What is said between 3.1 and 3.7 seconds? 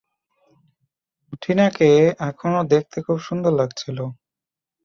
সুন্দর